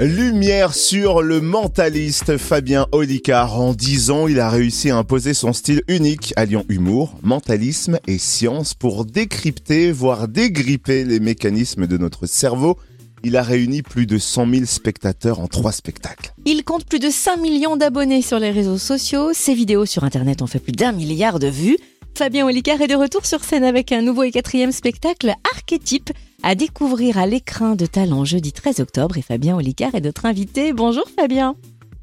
[0.00, 3.60] Lumière sur le mentaliste Fabien Olicard.
[3.60, 8.16] En 10 ans, il a réussi à imposer son style unique, alliant humour, mentalisme et
[8.16, 12.78] science pour décrypter, voire dégripper les mécanismes de notre cerveau.
[13.24, 16.32] Il a réuni plus de 100 000 spectateurs en trois spectacles.
[16.46, 19.34] Il compte plus de 5 millions d'abonnés sur les réseaux sociaux.
[19.34, 21.76] Ses vidéos sur Internet ont fait plus d'un milliard de vues.
[22.16, 26.10] Fabien Olicard est de retour sur scène avec un nouveau et quatrième spectacle, Archétype,
[26.42, 29.18] à découvrir à l'écrin de talent jeudi 13 octobre.
[29.18, 30.72] Et Fabien Olicard est notre invité.
[30.72, 31.56] Bonjour Fabien.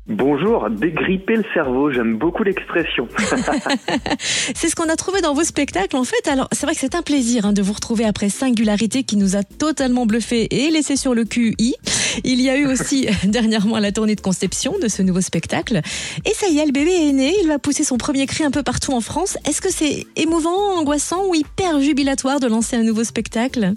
[0.09, 3.09] Bonjour, dégripper le cerveau, j'aime beaucoup l'expression.
[4.19, 6.29] c'est ce qu'on a trouvé dans vos spectacles en fait.
[6.29, 9.35] Alors c'est vrai que c'est un plaisir hein, de vous retrouver après Singularité qui nous
[9.35, 11.75] a totalement bluffé et laissé sur le QI.
[12.23, 15.81] Il y a eu aussi dernièrement la tournée de conception de ce nouveau spectacle.
[16.23, 18.51] Et ça y est, le bébé est né, il va pousser son premier cri un
[18.51, 19.37] peu partout en France.
[19.45, 23.73] Est-ce que c'est émouvant, angoissant ou hyper jubilatoire de lancer un nouveau spectacle?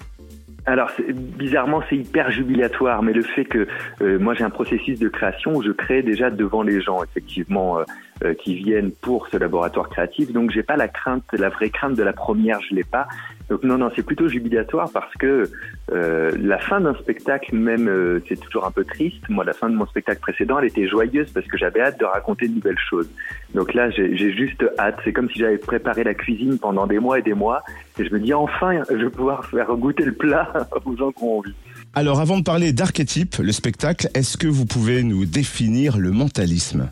[0.66, 3.66] Alors bizarrement c'est hyper jubilatoire, mais le fait que
[4.02, 7.78] euh, moi j'ai un processus de création où je crée déjà devant les gens effectivement
[7.78, 7.84] euh,
[8.24, 11.94] euh, qui viennent pour ce laboratoire créatif, donc j'ai pas la crainte, la vraie crainte
[11.94, 13.08] de la première, je l'ai pas.
[13.50, 15.50] Donc non non c'est plutôt jubilatoire parce que
[15.88, 19.28] la fin d'un spectacle même c'est toujours un peu triste.
[19.28, 22.04] Moi la fin de mon spectacle précédent elle était joyeuse parce que j'avais hâte de
[22.04, 23.08] raconter de nouvelles choses.
[23.54, 24.96] Donc là j'ai juste hâte.
[25.04, 27.62] C'est comme si j'avais préparé la cuisine pendant des mois et des mois
[27.98, 30.52] et je me dis enfin je vais pouvoir faire goûter le plat
[30.84, 31.54] aux gens qui ont envie.
[31.92, 36.88] Alors avant de parler d'archétype, le spectacle, est-ce que vous pouvez nous définir le mentalisme?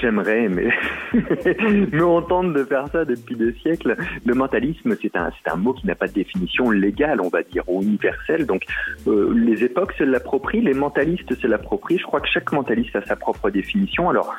[0.00, 0.70] J'aimerais, mais
[1.12, 3.96] me entendre de faire ça depuis des siècles.
[4.24, 7.42] Le mentalisme, c'est un, c'est un mot qui n'a pas de définition légale, on va
[7.42, 8.46] dire, ou universelle.
[8.46, 8.62] Donc,
[9.06, 11.98] euh, les époques se l'approprient, les mentalistes se l'approprient.
[11.98, 14.08] Je crois que chaque mentaliste a sa propre définition.
[14.08, 14.34] Alors,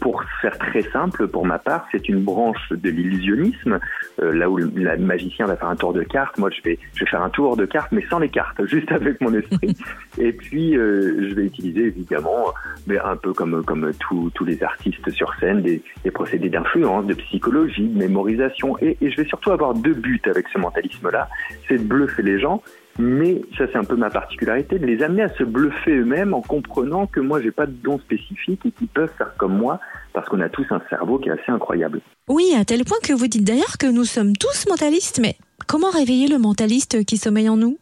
[0.00, 3.78] pour faire très simple, pour ma part, c'est une branche de l'illusionnisme,
[4.20, 6.38] euh, là où le, magicien va faire un tour de cartes.
[6.38, 8.90] Moi, je vais, je vais faire un tour de cartes, mais sans les cartes, juste
[8.90, 9.76] avec mon esprit.
[10.18, 12.52] Et puis, euh, je vais utiliser évidemment,
[12.86, 17.06] mais un peu comme comme tous tous les arts artistes sur scène, des, procédés d'influence,
[17.06, 18.76] de psychologie, de mémorisation.
[18.80, 21.28] Et, je vais surtout avoir deux buts avec ce mentalisme-là.
[21.68, 22.62] C'est de bluffer les gens,
[22.98, 26.42] mais ça c'est un peu ma particularité, de les amener à se bluffer eux-mêmes en
[26.42, 29.80] comprenant que moi j'ai pas de dons spécifiques et qu'ils peuvent faire comme moi
[30.12, 32.00] parce qu'on a tous un cerveau qui est assez incroyable.
[32.28, 35.90] Oui, à tel point que vous dites d'ailleurs que nous sommes tous mentalistes, mais comment
[35.90, 37.78] réveiller le mentaliste qui sommeille en nous?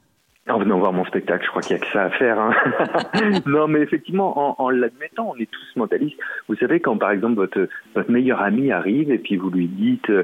[0.50, 2.38] En venant voir mon spectacle, je crois qu'il n'y a que ça à faire.
[2.38, 2.52] Hein.
[3.46, 6.18] non, mais effectivement, en, l'admettant, on est tous mentalistes.
[6.48, 10.10] Vous savez, quand par exemple votre, votre meilleur ami arrive et puis vous lui dites
[10.10, 10.22] euh,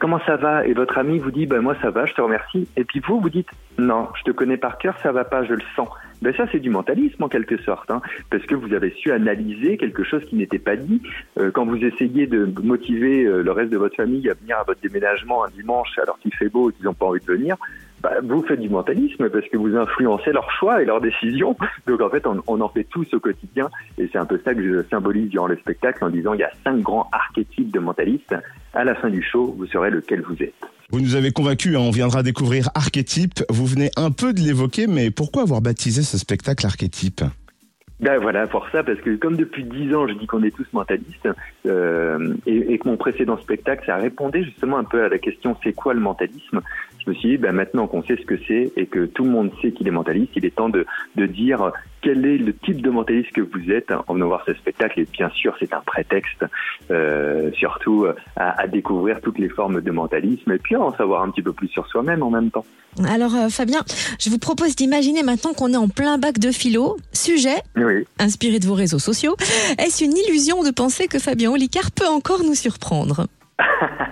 [0.00, 0.66] comment ça va?
[0.66, 2.68] Et votre ami vous dit ben moi ça va, je te remercie.
[2.76, 3.48] Et puis vous vous dites
[3.78, 5.88] non, je te connais par cœur, ça va pas, je le sens.
[6.22, 8.00] Ben ça c'est du mentalisme en quelque sorte, hein,
[8.30, 11.02] parce que vous avez su analyser quelque chose qui n'était pas dit.
[11.38, 14.64] Euh, quand vous essayez de motiver euh, le reste de votre famille à venir à
[14.64, 17.56] votre déménagement un dimanche alors qu'il fait beau et qu'ils n'ont pas envie de venir,
[18.02, 21.56] bah, vous faites du mentalisme parce que vous influencez leurs choix et leurs décisions.
[21.86, 23.68] Donc en fait, on, en fait tous au quotidien.
[23.98, 26.44] Et c'est un peu ça que je symbolise durant le spectacle en disant il y
[26.44, 28.34] a cinq grands archétypes de mentalistes.
[28.74, 30.54] À la fin du show, vous saurez lequel vous êtes.
[30.90, 33.42] Vous nous avez convaincus, hein, on viendra découvrir Archétype.
[33.48, 37.22] Vous venez un peu de l'évoquer, mais pourquoi avoir baptisé ce spectacle Archétype
[37.98, 40.66] ben voilà, pour ça, parce que comme depuis dix ans, je dis qu'on est tous
[40.74, 41.28] mentalistes,
[41.66, 45.56] euh, et, et, que mon précédent spectacle, ça répondait justement un peu à la question
[45.64, 46.60] c'est quoi le mentalisme?
[47.06, 49.30] Je me suis dit, ben maintenant qu'on sait ce que c'est et que tout le
[49.30, 50.84] monde sait qu'il est mentaliste, il est temps de,
[51.14, 51.70] de dire
[52.02, 55.00] quel est le type de mentaliste que vous êtes en venant voir ce spectacle.
[55.00, 56.44] Et bien sûr, c'est un prétexte,
[56.90, 58.06] euh, surtout
[58.36, 61.42] à, à, découvrir toutes les formes de mentalisme et puis à en savoir un petit
[61.42, 62.64] peu plus sur soi-même en même temps.
[63.08, 63.82] Alors euh, Fabien,
[64.18, 66.96] je vous propose d'imaginer maintenant qu'on est en plein bac de philo.
[67.12, 67.62] Sujet,
[68.18, 69.36] inspiré de vos réseaux sociaux.
[69.78, 73.26] Est-ce une illusion de penser que Fabien Olicard peut encore nous surprendre?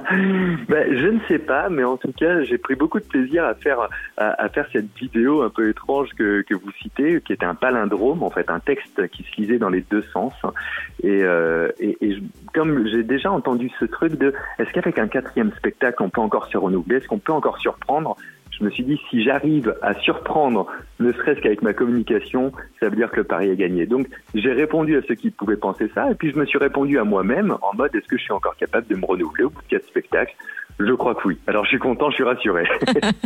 [0.68, 3.54] ben, je ne sais pas, mais en tout cas, j'ai pris beaucoup de plaisir à
[3.54, 3.88] faire
[4.72, 8.60] cette vidéo un peu étrange que, vous citez, qui était un palindrome, en fait, un
[8.60, 10.34] texte qui se lisait dans les deux sens.
[11.02, 11.68] Et, euh,
[12.54, 16.46] comme j'ai déjà entendu ce truc de, est-ce qu'avec un quatrième spectacle, on peut encore
[16.46, 18.16] se renouveler, est-ce qu'on peut encore surprendre?
[18.62, 20.68] Je me suis dit, si j'arrive à surprendre,
[21.00, 23.86] ne serait-ce qu'avec ma communication, ça veut dire que le pari est gagné.
[23.86, 26.96] Donc, j'ai répondu à ceux qui pouvaient penser ça, et puis je me suis répondu
[26.98, 29.60] à moi-même en mode, est-ce que je suis encore capable de me renouveler au bout
[29.62, 30.36] de quatre spectacles?
[30.86, 31.38] Je crois que oui.
[31.46, 32.64] Alors je suis content, je suis rassuré.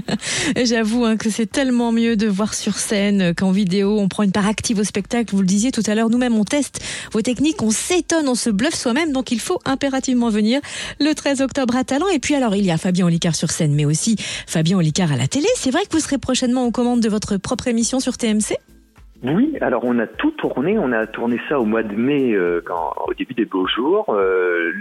[0.65, 3.99] J'avoue hein, que c'est tellement mieux de voir sur scène qu'en vidéo.
[3.99, 5.35] On prend une part active au spectacle.
[5.35, 8.51] Vous le disiez tout à l'heure, nous-mêmes on teste vos techniques, on s'étonne, on se
[8.51, 9.13] bluffe soi-même.
[9.13, 10.61] Donc il faut impérativement venir
[11.01, 12.09] le 13 octobre à Talent.
[12.15, 14.17] Et puis alors il y a Fabien Olicard sur scène, mais aussi
[14.47, 15.47] Fabien Olicard à la télé.
[15.57, 18.57] C'est vrai que vous serez prochainement aux commandes de votre propre émission sur TMC
[19.23, 20.79] Oui, alors on a tout tourné.
[20.79, 24.07] On a tourné ça au mois de mai, euh, quand, au début des beaux jours.
[24.11, 24.73] Euh,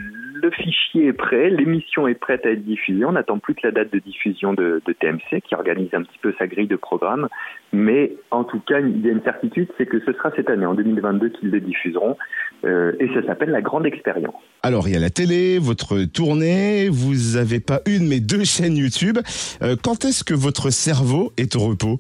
[0.42, 3.06] le fichier est prêt, l'émission est prête à être diffusée.
[3.06, 6.34] On n'attend plus que la date de diffusion de, TMC qui organise un petit peu
[6.38, 7.30] sa grille de programme.
[7.72, 10.66] Mais en tout cas, il y a une certitude, c'est que ce sera cette année,
[10.66, 12.18] en 2022, qu'ils le diffuseront.
[12.66, 14.36] Euh, et ça s'appelle La Grande Expérience.
[14.64, 18.78] Alors, il y a la télé, votre tournée, vous n'avez pas une mais deux chaînes
[18.78, 19.18] YouTube.
[19.62, 22.00] Euh, quand est-ce que votre cerveau est au repos?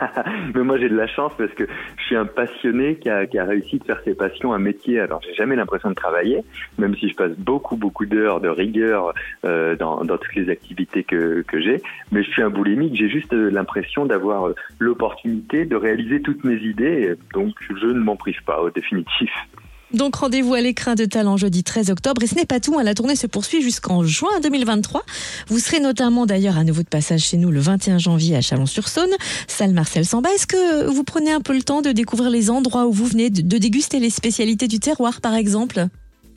[0.54, 1.64] mais moi j'ai de la chance parce que
[1.96, 5.00] je suis un passionné qui a, qui a réussi de faire ses passions un métier.
[5.00, 6.42] Alors j'ai jamais l'impression de travailler,
[6.78, 9.14] même si je passe beaucoup beaucoup d'heures de rigueur
[9.44, 11.82] euh, dans, dans toutes les activités que, que j'ai.
[12.12, 16.44] Mais je suis un boulimique, j'ai juste euh, l'impression d'avoir euh, l'opportunité de réaliser toutes
[16.44, 17.14] mes idées.
[17.32, 19.30] Donc je ne m'en prive pas au définitif.
[19.94, 22.22] Donc rendez-vous à l'écrin de talent jeudi 13 octobre.
[22.22, 25.02] Et ce n'est pas tout, hein, la tournée se poursuit jusqu'en juin 2023.
[25.48, 29.10] Vous serez notamment d'ailleurs à nouveau de passage chez nous le 21 janvier à Chalon-sur-Saône,
[29.46, 30.30] salle Marcel Samba.
[30.34, 33.30] Est-ce que vous prenez un peu le temps de découvrir les endroits où vous venez,
[33.30, 35.88] de déguster les spécialités du terroir par exemple?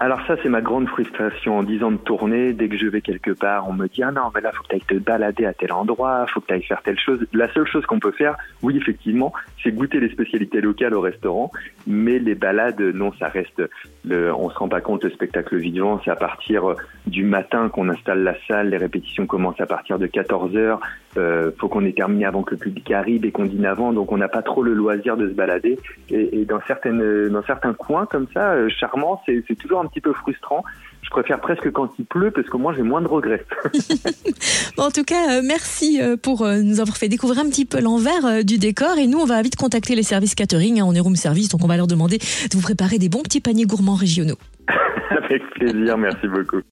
[0.01, 1.59] Alors ça, c'est ma grande frustration.
[1.59, 4.11] En 10 ans de tournée, dès que je vais quelque part, on me dit «Ah
[4.11, 6.53] non, mais là, faut que tu ailles te balader à tel endroit, faut que tu
[6.55, 9.31] ailles faire telle chose.» La seule chose qu'on peut faire, oui, effectivement,
[9.61, 11.51] c'est goûter les spécialités locales au restaurant,
[11.85, 13.61] mais les balades, non, ça reste...
[14.03, 16.75] Le, on se rend pas compte, le spectacle vivant, c'est à partir
[17.05, 20.79] du matin qu'on installe la salle, les répétitions commencent à partir de 14 heures.
[21.17, 24.11] Euh, faut qu'on ait terminé avant que le public arrive et qu'on dîne avant, donc
[24.11, 25.77] on n'a pas trop le loisir de se balader.
[26.09, 30.01] Et, et, dans certaines, dans certains coins comme ça, euh, charmant, c'est toujours un petit
[30.01, 30.63] peu frustrant.
[31.03, 33.45] Je préfère presque quand il pleut parce qu'au moins j'ai moins de regrets.
[34.77, 37.65] bon, en tout cas, euh, merci euh, pour euh, nous avoir fait découvrir un petit
[37.65, 38.97] peu l'envers du décor.
[38.97, 40.79] Et nous, on va vite contacter les services catering.
[40.79, 43.23] Hein, on est room service, donc on va leur demander de vous préparer des bons
[43.23, 44.37] petits paniers gourmands régionaux.
[45.09, 46.61] Avec plaisir, merci beaucoup.